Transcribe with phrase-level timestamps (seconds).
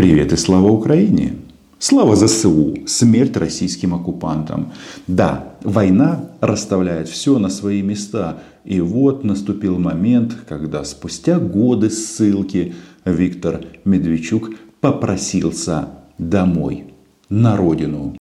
[0.00, 1.34] Привет и слава Украине!
[1.78, 2.86] Слава ЗСУ!
[2.86, 4.72] Смерть российским оккупантам!
[5.06, 8.42] Да, война расставляет все на свои места.
[8.64, 12.72] И вот наступил момент, когда спустя годы ссылки
[13.04, 16.94] Виктор Медведчук попросился домой,
[17.28, 18.16] на родину.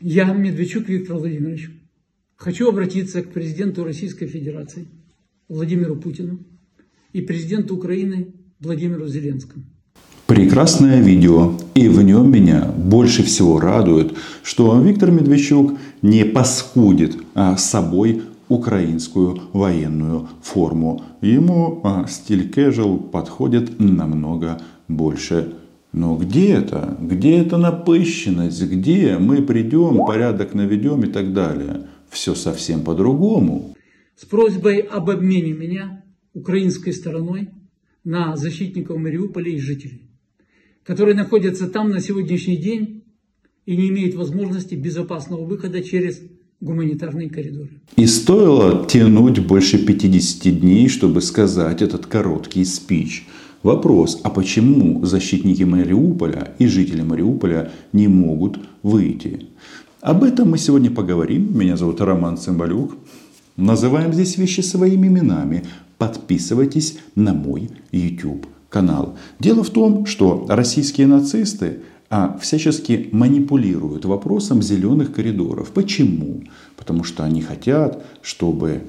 [0.00, 1.68] Я, Медведчук Виктор Владимирович,
[2.36, 4.88] хочу обратиться к президенту Российской Федерации
[5.48, 6.40] Владимиру Путину
[7.12, 9.64] и президенту Украины Владимиру Зеленскому.
[10.26, 17.56] Прекрасное видео, и в нем меня больше всего радует, что Виктор Медведчук не паскудит а,
[17.56, 21.02] собой украинскую военную форму.
[21.22, 25.54] Ему а, стиль casual подходит намного больше
[25.92, 26.96] но где это?
[27.00, 28.62] Где эта напыщенность?
[28.62, 31.86] Где мы придем, порядок наведем и так далее?
[32.10, 33.74] Все совсем по-другому.
[34.20, 36.02] С просьбой об обмене меня
[36.34, 37.50] украинской стороной
[38.02, 40.10] на защитников Мариуполя и жителей,
[40.82, 43.04] которые находятся там на сегодняшний день
[43.64, 46.20] и не имеют возможности безопасного выхода через
[46.60, 47.80] гуманитарные коридоры.
[47.94, 53.24] И стоило тянуть больше 50 дней, чтобы сказать этот короткий спич–
[53.64, 59.48] Вопрос, а почему защитники Мариуполя и жители Мариуполя не могут выйти?
[60.00, 61.58] Об этом мы сегодня поговорим.
[61.58, 62.96] Меня зовут Роман Цымбалюк.
[63.58, 65.64] Называем здесь вещи своими именами.
[65.98, 69.16] Подписывайтесь на мой YouTube канал.
[69.40, 75.72] Дело в том, что российские нацисты а всячески манипулируют вопросом зеленых коридоров.
[75.72, 76.42] Почему?
[76.76, 78.82] Потому что они хотят, чтобы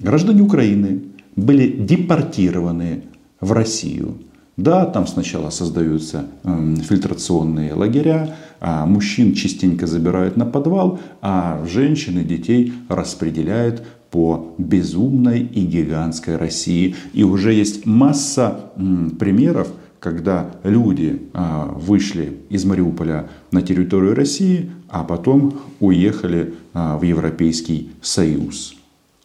[0.00, 1.04] граждане Украины
[1.36, 3.04] были депортированы
[3.40, 4.18] в Россию.
[4.58, 12.18] Да, там сначала создаются э, фильтрационные лагеря, а мужчин частенько забирают на подвал, а женщин
[12.18, 16.96] и детей распределяют по безумной и гигантской России.
[17.12, 18.72] И уже есть масса
[19.20, 19.68] примеров,
[20.00, 27.90] когда люди а, вышли из Мариуполя на территорию России, а потом уехали а, в Европейский
[28.00, 28.74] Союз.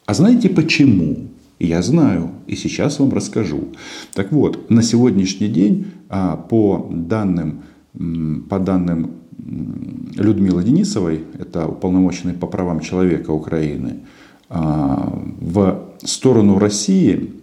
[0.06, 1.30] А знаете почему?
[1.59, 3.69] Я знаю, и сейчас вам расскажу.
[4.14, 7.64] Так вот, на сегодняшний день а, по данным,
[8.50, 9.12] по данным
[10.16, 14.00] Людмилы Денисовой, это уполномоченный по правам человека Украины,
[14.50, 17.34] а, в сторону России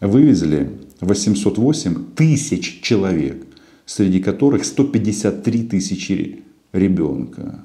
[0.00, 3.46] вывезли 808 тысяч человек,
[3.84, 7.60] среди которых 153 тысячи ребенка.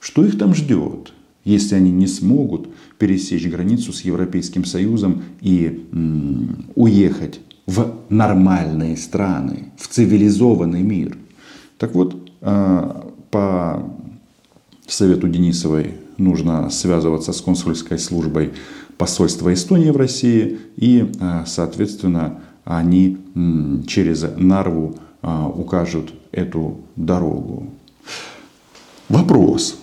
[0.00, 1.12] Что их там ждет?
[1.46, 9.72] если они не смогут пересечь границу с Европейским Союзом и м, уехать в нормальные страны,
[9.76, 11.16] в цивилизованный мир.
[11.78, 13.90] Так вот, э, по
[14.86, 18.52] совету Денисовой нужно связываться с консульской службой
[18.96, 23.18] посольства Эстонии в России, и, э, соответственно, они
[23.86, 27.68] через Нарву э, укажут эту дорогу.
[29.08, 29.78] Вопрос.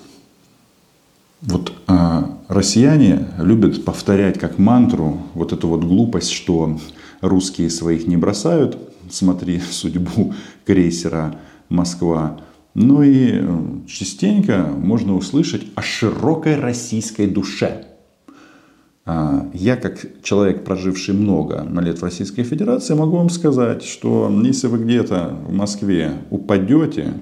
[1.42, 6.78] Вот а, россияне любят повторять как мантру вот эту вот глупость, что
[7.22, 8.78] русские своих не бросают.
[9.10, 10.34] Смотри судьбу
[10.66, 11.36] крейсера
[11.70, 12.40] Москва.
[12.74, 17.86] Ну и э, частенько можно услышать о широкой российской душе.
[19.06, 24.68] А, я, как человек, проживший много лет в Российской Федерации, могу вам сказать, что если
[24.68, 27.14] вы где-то в Москве упадете,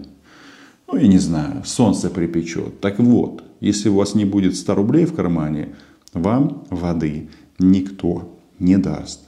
[0.92, 2.80] ну, я не знаю, солнце припечет.
[2.82, 5.70] Так вот, если у вас не будет 100 рублей в кармане,
[6.14, 7.30] вам воды
[7.60, 9.22] никто не даст.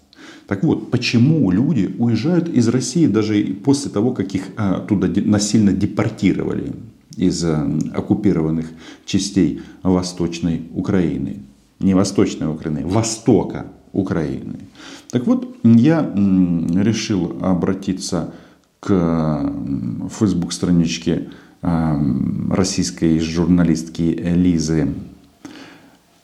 [0.48, 5.72] Так вот, почему люди уезжают из России даже после того, как их а, туда насильно
[5.72, 6.74] депортировали
[7.16, 8.68] из а, оккупированных
[9.06, 11.40] частей Восточной Украины?
[11.80, 14.60] Не Восточной Украины, Востока Украины.
[15.12, 18.34] Так вот, я решил обратиться
[18.80, 19.54] к
[20.10, 21.30] фейсбук-страничке
[21.64, 24.94] российской журналистки Лизы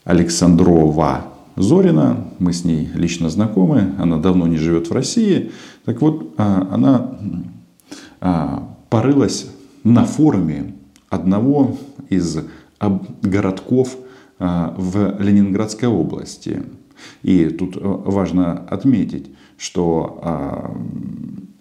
[0.03, 2.25] Александрова Зорина.
[2.39, 3.93] Мы с ней лично знакомы.
[3.97, 5.51] Она давно не живет в России.
[5.85, 7.19] Так вот, а, она
[8.21, 9.47] а, порылась
[9.83, 10.73] на форуме
[11.09, 11.77] одного
[12.09, 12.39] из
[13.21, 13.97] городков
[14.39, 16.63] а, в Ленинградской области.
[17.23, 20.21] И тут важно отметить, что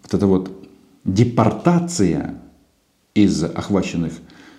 [0.03, 0.51] вот эта вот
[1.05, 2.35] депортация
[3.25, 4.13] из охваченных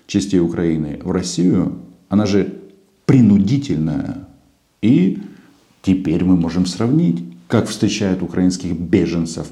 [0.07, 1.79] частей Украины в Россию,
[2.09, 2.55] она же
[3.05, 4.27] принудительная.
[4.81, 5.19] И
[5.81, 9.47] теперь мы можем сравнить, как встречают украинских беженцев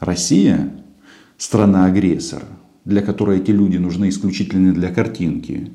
[0.00, 0.72] Россия,
[1.38, 2.44] страна-агрессор,
[2.84, 5.72] для которой эти люди нужны исключительно для картинки,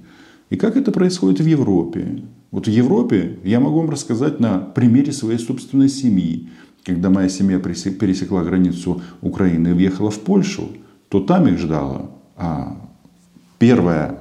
[0.50, 2.24] и как это происходит в Европе.
[2.51, 6.50] Вот в Европе я могу вам рассказать на примере своей собственной семьи.
[6.86, 10.69] Когда моя семья пересекла границу Украины и въехала в Польшу,
[11.10, 12.16] то там их ждала а,
[13.60, 14.19] первая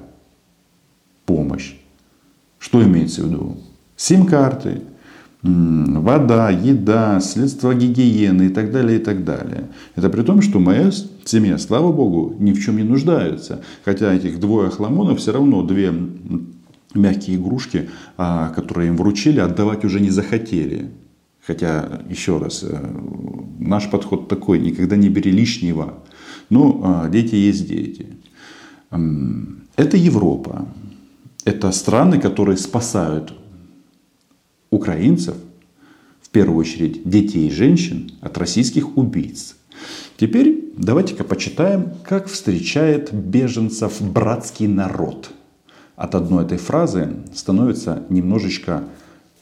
[1.25, 1.75] помощь.
[2.59, 3.57] Что имеется в виду?
[3.97, 4.83] Сим-карты,
[5.43, 9.69] вода, еда, средства гигиены и так далее, и так далее.
[9.95, 10.91] Это при том, что моя
[11.25, 13.63] семья, слава богу, ни в чем не нуждается.
[13.85, 15.93] Хотя этих двое хламонов все равно две
[16.95, 20.91] мягкие игрушки, а, которые им вручили, отдавать уже не захотели.
[21.47, 22.77] Хотя, еще раз, э,
[23.61, 26.03] наш подход такой, никогда не бери лишнего.
[26.51, 28.09] Но а, дети есть дети.
[28.91, 30.67] Это Европа.
[31.45, 33.33] Это страны, которые спасают
[34.71, 35.37] украинцев,
[36.21, 39.57] в первую очередь детей и женщин, от российских убийц.
[40.17, 45.31] Теперь давайте-ка почитаем, как встречает беженцев братский народ.
[45.95, 48.85] От одной этой фразы становится немножечко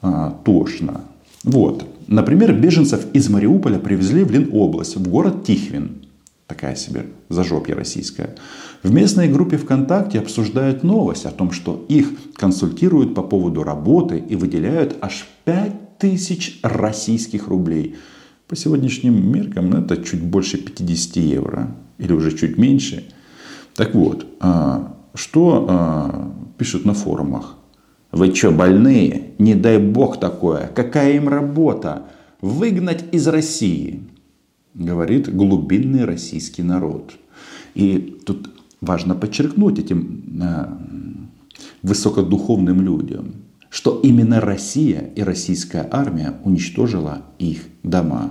[0.02, 1.04] а, тошно.
[1.44, 1.86] Вот.
[2.08, 6.06] Например, беженцев из Мариуполя привезли в Ленобласть, в город Тихвин.
[6.46, 8.34] Такая себе зажопье российская.
[8.82, 14.36] В местной группе ВКонтакте обсуждают новость о том, что их консультируют по поводу работы и
[14.36, 17.96] выделяют аж 5000 российских рублей.
[18.46, 21.74] По сегодняшним меркам это чуть больше 50 евро.
[21.96, 23.04] Или уже чуть меньше.
[23.74, 27.56] Так вот, а, что а, пишут на форумах?
[28.14, 29.32] Вы что, больные?
[29.38, 30.68] Не дай бог такое.
[30.72, 32.04] Какая им работа?
[32.40, 34.04] Выгнать из России,
[34.72, 37.16] говорит глубинный российский народ.
[37.74, 38.50] И тут
[38.80, 40.66] важно подчеркнуть этим э,
[41.82, 43.32] высокодуховным людям,
[43.68, 48.30] что именно Россия и российская армия уничтожила их дома.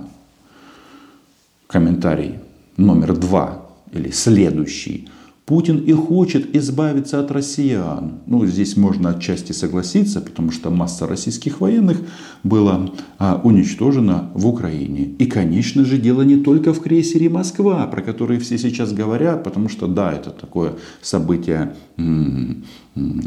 [1.66, 2.36] Комментарий
[2.78, 5.10] номер два или следующий.
[5.46, 8.20] Путин и хочет избавиться от россиян.
[8.26, 12.00] Ну, здесь можно отчасти согласиться, потому что масса российских военных
[12.42, 15.14] была а, уничтожена в Украине.
[15.18, 19.68] И, конечно же, дело не только в крейсере «Москва», про который все сейчас говорят, потому
[19.68, 21.74] что, да, это такое событие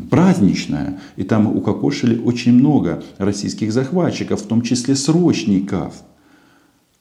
[0.09, 0.99] праздничное.
[1.17, 5.93] И там укокошили очень много российских захватчиков, в том числе срочников.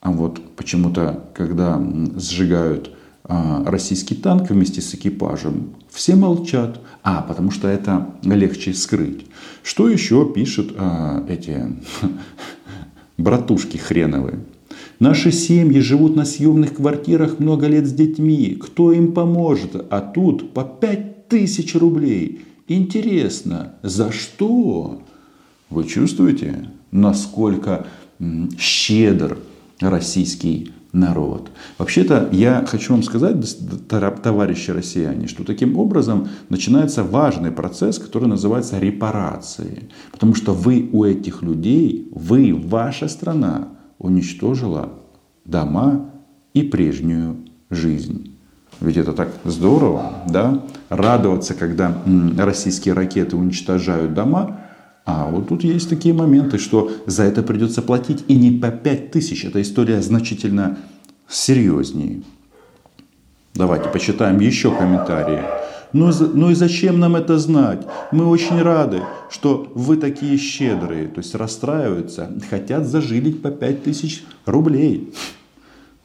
[0.02, 1.82] А вот почему-то, когда
[2.18, 2.90] сжигают
[3.28, 6.80] российский танк вместе с экипажем, все молчат.
[7.02, 9.26] А, потому что это легче скрыть.
[9.62, 11.76] Что еще пишут а, эти
[13.18, 14.40] братушки хреновые?
[14.98, 18.58] Наши семьи живут на съемных квартирах много лет с детьми.
[18.60, 19.86] Кто им поможет?
[19.90, 22.44] А тут по пять тысяч рублей.
[22.66, 25.02] Интересно, за что?
[25.68, 27.86] Вы чувствуете, насколько
[28.58, 29.38] щедр
[29.80, 31.50] российский народ.
[31.78, 33.36] Вообще-то я хочу вам сказать,
[33.88, 39.88] товарищи россияне, что таким образом начинается важный процесс, который называется репарации.
[40.10, 44.90] Потому что вы у этих людей, вы, ваша страна уничтожила
[45.44, 46.10] дома
[46.54, 47.36] и прежнюю
[47.70, 48.32] жизнь.
[48.80, 50.62] Ведь это так здорово, да?
[50.88, 52.02] Радоваться, когда
[52.36, 54.60] российские ракеты уничтожают дома,
[55.06, 59.12] а вот тут есть такие моменты, что за это придется платить и не по 5
[59.12, 59.44] тысяч.
[59.44, 60.78] Эта история значительно
[61.28, 62.22] серьезнее.
[63.54, 65.42] Давайте почитаем еще комментарии.
[65.92, 67.86] Ну, ну и зачем нам это знать?
[68.10, 71.06] Мы очень рады, что вы такие щедрые.
[71.06, 75.14] То есть расстраиваются, хотят зажилить по 5 тысяч рублей.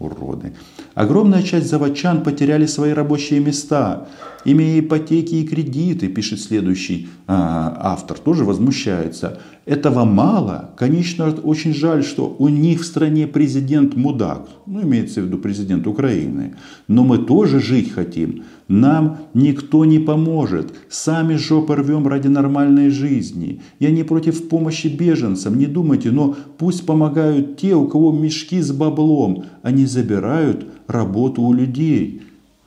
[0.01, 0.53] Уроды.
[0.93, 4.07] Огромная часть заводчан потеряли свои рабочие места
[4.45, 9.39] имея ипотеки и кредиты, пишет следующий а, автор, тоже возмущается.
[9.65, 10.71] Этого мало.
[10.75, 14.47] Конечно, очень жаль, что у них в стране президент мудак.
[14.65, 16.55] Ну, имеется в виду президент Украины.
[16.87, 18.43] Но мы тоже жить хотим.
[18.71, 20.73] Нам никто не поможет.
[20.87, 23.59] Сами жопы рвем ради нормальной жизни.
[23.79, 28.71] Я не против помощи беженцам, не думайте, но пусть помогают те, у кого мешки с
[28.71, 29.43] баблом.
[29.61, 32.21] Они забирают работу у людей.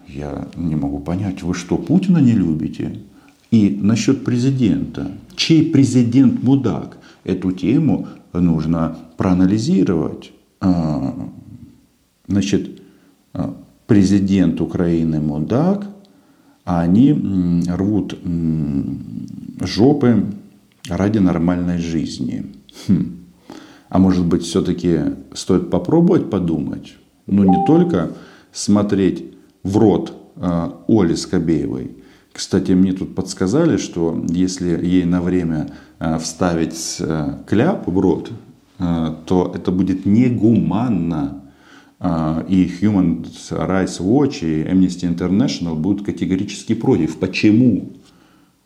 [0.06, 3.00] Я не могу понять, вы что, Путина не любите?
[3.50, 5.10] И насчет президента.
[5.36, 6.98] Чей президент мудак?
[7.24, 10.32] Эту тему нужно проанализировать.
[10.60, 11.14] А,
[12.28, 12.82] значит,
[13.32, 13.56] а,
[13.86, 15.93] президент Украины мудак,
[16.64, 17.12] а они
[17.68, 18.18] рвут
[19.60, 20.24] жопы
[20.88, 22.46] ради нормальной жизни.
[22.86, 23.24] Хм.
[23.88, 25.00] А может быть, все-таки
[25.34, 26.94] стоит попробовать подумать?
[27.26, 28.12] Ну, не только
[28.52, 29.24] смотреть
[29.62, 31.96] в рот а, Оли Скобеевой.
[32.32, 38.30] Кстати, мне тут подсказали, что если ей на время а, вставить а, кляп в рот,
[38.76, 41.43] то это будет негуманно.
[42.00, 47.18] И Human Rights Watch и Amnesty International будут категорически против.
[47.18, 47.92] Почему?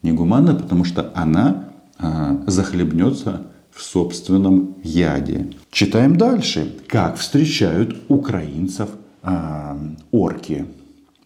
[0.03, 1.69] Негуманно, потому что она
[1.99, 5.51] а, захлебнется в собственном яде.
[5.71, 6.75] Читаем дальше.
[6.87, 8.91] Как встречают украинцев
[9.23, 9.79] а,
[10.11, 10.67] орки.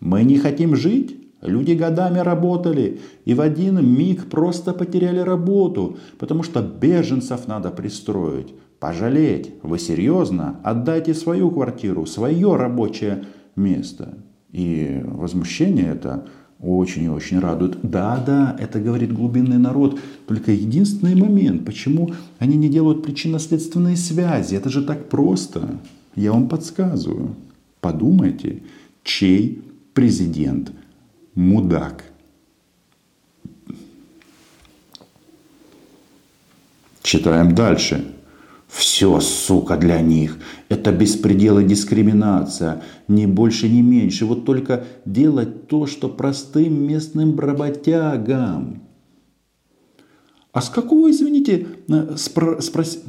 [0.01, 1.19] Мы не хотим жить.
[1.41, 8.55] Люди годами работали и в один миг просто потеряли работу, потому что беженцев надо пристроить.
[8.83, 9.53] Пожалеть.
[9.63, 10.57] Вы серьезно?
[10.65, 14.19] Отдайте свою квартиру, свое рабочее место.
[14.51, 16.27] И возмущение это
[16.59, 17.79] очень и очень радует.
[17.85, 20.01] Да, да, это говорит глубинный народ.
[20.27, 22.11] Только единственный момент, почему
[22.41, 24.57] они не делают причинно-следственные связи.
[24.57, 25.79] Это же так просто.
[26.17, 27.37] Я вам подсказываю.
[27.81, 28.65] Подумайте,
[29.05, 29.63] чей
[29.95, 30.73] президент
[31.37, 32.03] мудак.
[37.05, 38.13] Читаем дальше.
[38.73, 40.39] Все, сука, для них.
[40.71, 42.83] Это беспредел и дискриминация.
[43.07, 44.25] Ни больше, ни меньше.
[44.25, 48.83] Вот только делать то, что простым местным работягам.
[50.53, 53.01] А с какого, извините, э, спро- спроси...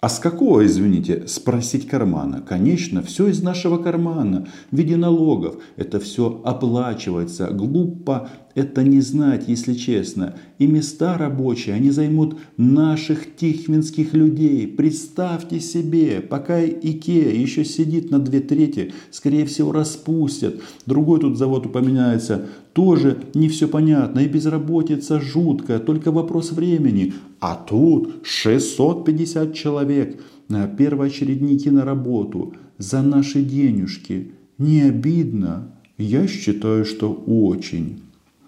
[0.00, 2.42] А с какого, извините, спросить кармана?
[2.42, 5.62] Конечно, все из нашего кармана, в виде налогов.
[5.76, 7.46] Это все оплачивается.
[7.52, 10.36] Глупо это не знать, если честно.
[10.58, 14.66] И места рабочие, они займут наших тихвинских людей.
[14.66, 20.60] Представьте себе, пока Икея еще сидит на две трети, скорее всего распустят.
[20.86, 22.46] Другой тут завод упоминается.
[22.72, 24.20] Тоже не все понятно.
[24.20, 27.14] И безработица жуткая, только вопрос времени.
[27.40, 34.32] А тут 650 человек, первоочередники на работу, за наши денежки.
[34.58, 35.72] Не обидно?
[35.98, 38.00] Я считаю, что очень.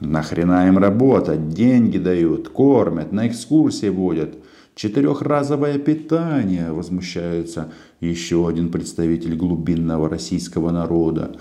[0.05, 1.49] Нахрена им работать?
[1.49, 4.37] Деньги дают, кормят, на экскурсии водят.
[4.75, 11.37] Четырехразовое питание, возмущается еще один представитель глубинного российского народа.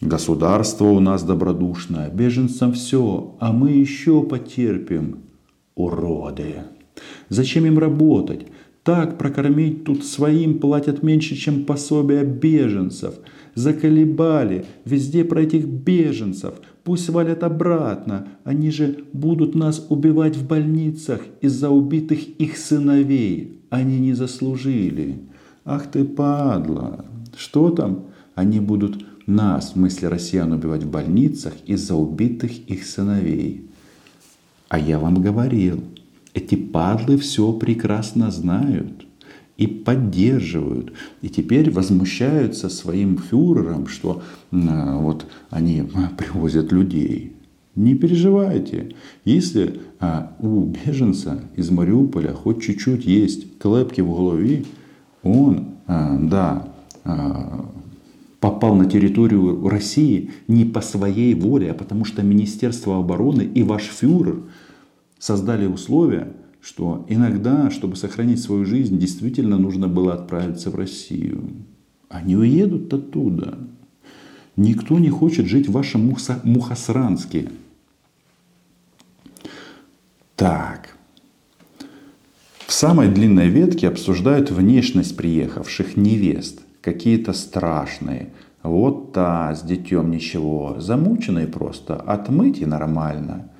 [0.00, 5.18] Государство у нас добродушное, беженцам все, а мы еще потерпим
[5.74, 6.64] уроды.
[7.28, 8.46] Зачем им работать?
[8.82, 13.14] Так прокормить тут своим платят меньше, чем пособия беженцев.
[13.54, 16.54] Заколебали везде про этих беженцев.
[16.84, 18.28] Пусть валят обратно.
[18.44, 23.58] Они же будут нас убивать в больницах из-за убитых их сыновей.
[23.70, 25.18] Они не заслужили.
[25.64, 27.06] Ах ты падла.
[27.36, 28.04] Что там?
[28.34, 33.70] Они будут нас, в смысле россиян, убивать в больницах из-за убитых их сыновей.
[34.68, 35.82] А я вам говорил,
[36.34, 39.03] эти падлы все прекрасно знают
[39.56, 40.92] и поддерживают.
[41.22, 45.84] И теперь возмущаются своим фюрером, что а, вот они
[46.16, 47.32] привозят людей.
[47.76, 48.94] Не переживайте.
[49.24, 54.64] Если а, у беженца из Мариуполя хоть чуть-чуть есть клепки в голове,
[55.22, 56.68] он, а, да,
[57.04, 57.68] а,
[58.40, 63.84] попал на территорию России не по своей воле, а потому что Министерство обороны и ваш
[63.84, 64.42] фюрер
[65.18, 66.28] создали условия,
[66.64, 71.50] что иногда, чтобы сохранить свою жизнь, действительно нужно было отправиться в Россию.
[72.08, 73.58] Они уедут оттуда.
[74.56, 77.50] Никто не хочет жить в вашем Муха, Мухасранске.
[80.36, 80.96] Так.
[82.66, 88.30] В самой длинной ветке обсуждают внешность приехавших невест какие-то страшные.
[88.62, 93.50] Вот та с детем ничего, замученный просто, отмыть и нормально.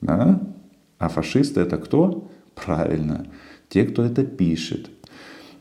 [0.00, 0.40] Да?
[0.98, 2.28] А фашисты это кто?
[2.56, 3.26] Правильно,
[3.68, 4.90] те, кто это пишет.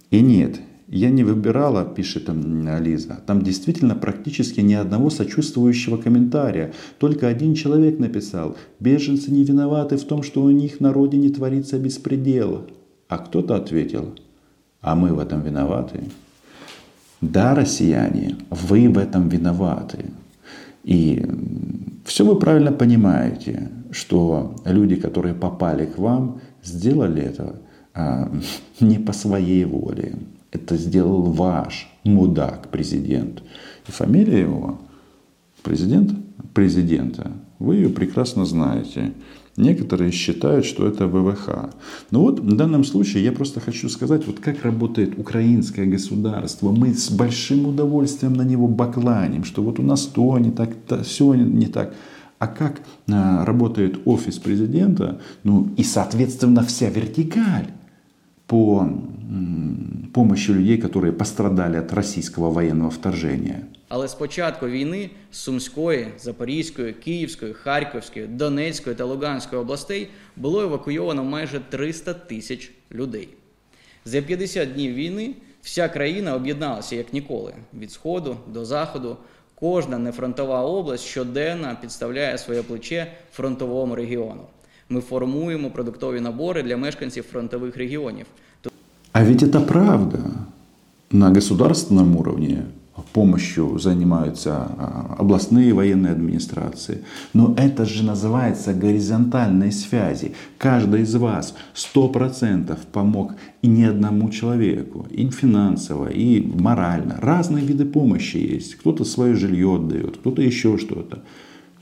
[0.09, 6.73] И нет, я не выбирала, пишет Лиза, там действительно практически ни одного сочувствующего комментария.
[6.97, 11.77] Только один человек написал, беженцы не виноваты в том, что у них на родине творится
[11.77, 12.67] беспредел.
[13.07, 14.15] А кто-то ответил,
[14.81, 15.99] а мы в этом виноваты.
[17.21, 20.05] Да, россияне, вы в этом виноваты.
[20.83, 21.25] И
[22.05, 27.55] все вы правильно понимаете, что люди, которые попали к вам, сделали это
[27.93, 28.31] а,
[28.79, 30.15] не по своей воле.
[30.51, 33.43] Это сделал ваш мудак президент.
[33.87, 34.79] И фамилия его
[35.63, 36.11] президент
[36.53, 37.31] президента.
[37.59, 39.13] Вы ее прекрасно знаете.
[39.57, 41.69] Некоторые считают, что это ВВХ.
[42.11, 46.71] Но вот в данном случае я просто хочу сказать, вот как работает украинское государство.
[46.71, 51.03] Мы с большим удовольствием на него бакланим, что вот у нас то не так, то,
[51.03, 51.93] все не так.
[52.39, 57.67] А как а, работает офис президента, ну и, соответственно, вся вертикаль
[58.47, 58.87] по
[60.13, 66.93] помощи людей, которые пострадали от российского военного вторжения– Але з початку війни з Сумської, Запорізької,
[66.93, 73.29] Київської, Харківської, Донецької та Луганської областей було евакуйовано майже 300 тисяч людей.
[74.05, 79.17] За 50 днів війни вся країна об'єдналася як ніколи від сходу до заходу.
[79.59, 84.41] Кожна нефронтова область щоденно підставляє своє плече фронтовому регіону.
[84.89, 88.25] Ми формуємо продуктові набори для мешканців фронтових регіонів.
[89.11, 90.19] А ведь это правда.
[91.11, 92.63] На государственном уровне
[93.15, 96.97] помощью занимаются а, областные военные администрации.
[97.33, 100.33] Но это же называется горизонтальной связи.
[100.57, 105.07] Каждый из вас 100% помог и не одному человеку.
[105.09, 107.17] И финансово, и морально.
[107.21, 108.75] Разные виды помощи есть.
[108.75, 111.15] Кто-то свое жилье отдает, кто-то еще что-то.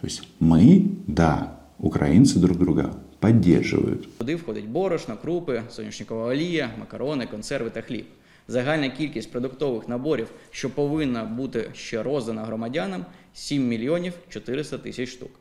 [0.02, 4.18] То есть мы, да, украинцы друг друга поддерживают.
[4.18, 8.06] Туди входить борошно, крупи, соняшникова олія, макарони, консерви та хліб.
[8.48, 15.32] Загальна кількість продуктових наборів, що повинна бути ще роздана громадянам, 7 мільйонів 400 тисяч штук.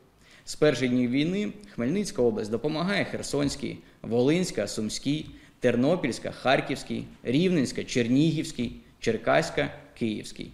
[0.45, 5.25] З перших днів війни Хмельницька область допомагає Херсонській, Волинська, Сумській,
[5.59, 10.51] Тернопільська, Харківській, Рівненська, Чернігівській, Черкаська, Київській.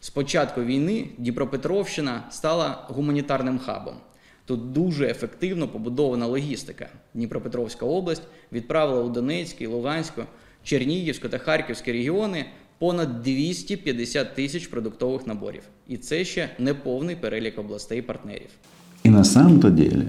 [0.00, 3.94] З початку війни Дніпропетровщина стала гуманітарним хабом.
[4.44, 6.88] Тут дуже ефективно побудована логістика.
[7.14, 10.22] Дніпропетровська область відправила у Донецький, Луганську,
[10.64, 12.44] Чернігівську та Харківські регіони
[12.78, 15.62] понад 250 тисяч продуктових наборів.
[15.88, 18.50] І це ще не повний перелік областей партнерів.
[19.04, 20.06] І на самом-то деле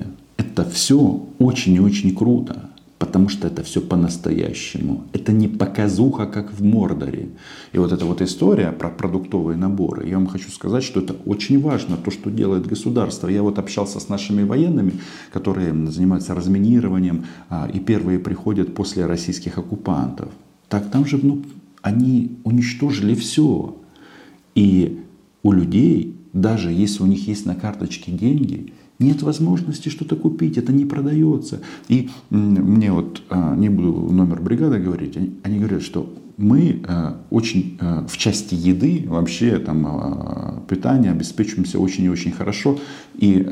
[0.56, 0.96] це все
[1.40, 2.56] очень круто,
[3.02, 5.06] потому что это все по-настоящему.
[5.12, 7.30] Это не показуха, как в Мордоре.
[7.74, 11.60] И вот эта вот история про продуктовые наборы, я вам хочу сказать, что это очень
[11.60, 13.28] важно, то, что делает государство.
[13.28, 14.94] Я вот общался с нашими военными,
[15.34, 20.30] которые занимаются разминированием, а, и первые приходят после российских оккупантов.
[20.70, 21.44] Так там же, ну,
[21.82, 23.78] они уничтожили все.
[24.54, 25.00] И
[25.42, 30.72] у людей, даже если у них есть на карточке деньги, нет возможности что-то купить, это
[30.72, 31.62] не продается.
[31.90, 37.78] И мне вот, а, не буду номер бригады говорить, они, говорят, что мы а, очень
[37.80, 42.80] а, в части еды, вообще там питания обеспечиваемся очень и очень хорошо.
[43.16, 43.46] И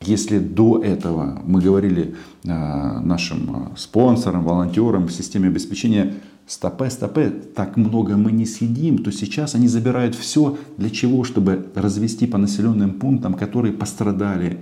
[0.00, 2.14] если до этого мы говорили
[2.46, 6.14] а, нашим а, спонсорам, волонтерам в системе обеспечения
[6.46, 11.24] стопе, стопе, так много мы не съедим, то сейчас они забирают все для чего?
[11.24, 14.58] Чтобы развести по населенным пунктам, которые пострадали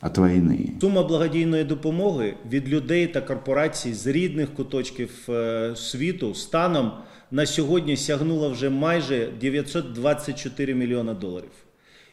[0.00, 0.72] от войны.
[0.80, 6.92] Сума благодійної допомоги від людей та корпорацій з рідних куточків е, світу станом
[7.30, 11.50] на сьогодні сягнула вже майже 924 мільйона доларів.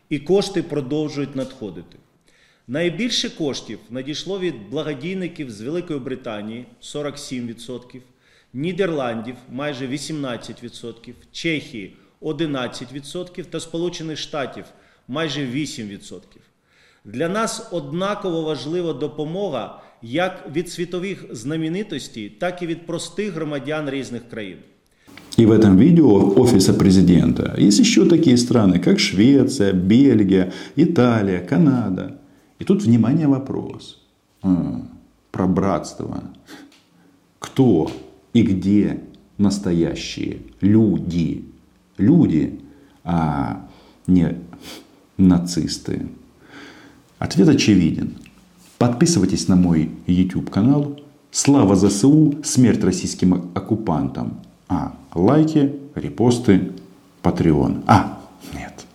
[0.10, 1.98] І кошти продовжують надходити.
[2.73, 8.01] Найбільше коштів надійшло від благодійників з Великої Британії 47%,
[8.55, 14.65] Нідерландів майже 18%, Чехії 11% та Сполучених Штатів
[15.09, 16.21] майже 8%.
[17.05, 24.29] Для нас однаково важлива допомога як від світових знаменитостей, так і від простих громадян різних
[24.31, 24.59] країн.
[25.39, 32.22] И в этом видео офиса президента есть еще такие страны, как Швеция, Бельгия, Италия, Канада.
[32.62, 34.02] И тут, внимание, вопрос
[34.42, 34.82] а,
[35.32, 36.24] про братство.
[37.40, 37.92] Кто
[38.34, 39.02] и где
[39.38, 41.46] настоящие люди?
[41.98, 42.60] Люди,
[43.04, 43.68] а
[44.08, 44.38] не
[45.18, 46.08] нацисты.
[47.20, 48.18] Ответ очевиден.
[48.78, 51.00] Подписывайтесь на мой YouTube канал.
[51.32, 54.40] Слава ЗСУ, смерть российским оккупантам.
[54.68, 56.72] А, лайки, репости,
[57.24, 57.82] Patreon.
[57.88, 58.04] А,
[58.54, 58.86] нет.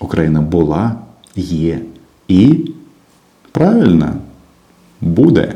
[0.00, 1.02] Україна була,
[1.36, 1.82] є
[2.28, 2.70] і
[3.51, 4.13] правильно
[5.01, 5.53] буде.